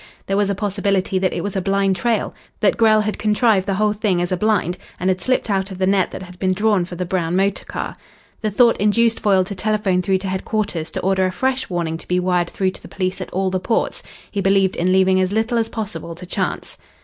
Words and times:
There 0.25 0.35
was 0.35 0.49
a 0.49 0.55
possibility 0.55 1.19
that 1.19 1.31
it 1.31 1.43
was 1.43 1.55
a 1.55 1.61
blind 1.61 1.95
trail 1.95 2.33
that 2.59 2.75
Grell 2.75 3.01
had 3.01 3.19
contrived 3.19 3.67
the 3.67 3.75
whole 3.75 3.93
thing 3.93 4.19
as 4.19 4.31
a 4.31 4.35
blind, 4.35 4.79
and 4.99 5.11
had 5.11 5.21
slipped 5.21 5.47
out 5.47 5.69
of 5.69 5.77
the 5.77 5.85
net 5.85 6.09
that 6.09 6.23
had 6.23 6.39
been 6.39 6.53
drawn 6.53 6.85
for 6.85 6.95
the 6.95 7.05
brown 7.05 7.35
motor 7.35 7.65
car. 7.65 7.95
The 8.41 8.49
thought 8.49 8.77
induced 8.77 9.19
Foyle 9.19 9.43
to 9.43 9.53
telephone 9.53 10.01
through 10.01 10.17
to 10.17 10.27
headquarters 10.27 10.89
to 10.89 11.01
order 11.01 11.27
a 11.27 11.31
fresh 11.31 11.69
warning 11.69 11.97
to 11.97 12.07
be 12.07 12.19
wired 12.19 12.49
through 12.49 12.71
to 12.71 12.81
the 12.81 12.87
police 12.87 13.21
at 13.21 13.29
all 13.29 13.51
the 13.51 13.59
ports. 13.59 14.01
He 14.31 14.41
believed 14.41 14.75
in 14.75 14.91
leaving 14.91 15.21
as 15.21 15.31
little 15.31 15.59
as 15.59 15.69
possible 15.69 16.15
to 16.15 16.25
chance. 16.25 16.79